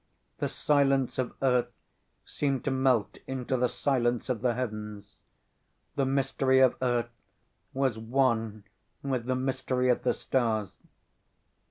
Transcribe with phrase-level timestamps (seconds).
[0.39, 1.69] The silence of earth
[2.25, 5.21] seemed to melt into the silence of the heavens.
[5.95, 7.11] The mystery of earth
[7.71, 8.63] was one
[9.03, 10.79] with the mystery of the stars....